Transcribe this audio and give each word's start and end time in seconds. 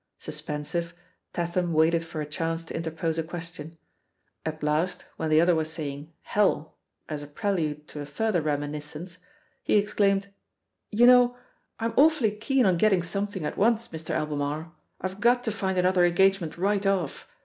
Suspensive, 0.17 0.95
Tatham 1.31 1.73
waited 1.73 2.03
for 2.03 2.21
a 2.21 2.25
chance 2.25 2.65
to 2.65 2.75
interpose 2.75 3.19
a 3.19 3.23
question. 3.23 3.77
At 4.43 4.63
last, 4.63 5.05
when 5.17 5.29
the 5.29 5.39
other 5.39 5.53
was 5.53 5.71
saying 5.71 6.11
"Hell," 6.23 6.75
as 7.07 7.21
a 7.21 7.27
prelude 7.27 7.87
to 7.89 7.99
a 7.99 8.07
further 8.07 8.41
reminiscence, 8.41 9.19
he 9.61 9.75
exclaimed: 9.77 10.29
"You 10.89 11.05
know, 11.05 11.37
I'm 11.79 11.93
awfully 11.97 12.31
keen 12.31 12.65
on 12.65 12.77
getting 12.77 13.03
something 13.03 13.45
at 13.45 13.57
once, 13.59 13.89
Mr, 13.89 14.09
Albemarle! 14.15 14.73
IVe 15.03 15.19
got 15.19 15.43
to 15.43 15.51
find 15.51 15.77
another 15.77 16.03
engagement 16.03 16.57
right 16.57 16.87
off. 16.87 17.27